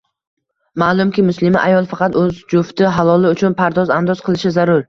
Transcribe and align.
Ma’lumki, 0.83 1.25
muslima 1.27 1.59
ayol 1.65 1.89
faqat 1.93 2.19
o‘z 2.23 2.41
jufti 2.55 2.91
haloli 2.97 3.33
uchun 3.37 3.59
pardoz-andoz 3.63 4.29
qilishi 4.29 4.55
zarur. 4.59 4.79